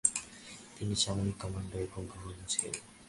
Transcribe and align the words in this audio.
তিনি 0.75 0.93
সামরিক 1.03 1.35
কমান্ডার 1.41 1.81
ও 1.97 1.99
গভর্নর 2.11 2.47
ছিলেন। 2.51 2.75